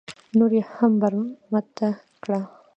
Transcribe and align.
نور 0.37 0.51
یې 0.57 0.63
هم 0.73 0.91
برمته 1.01 1.87
کړه. 2.23 2.39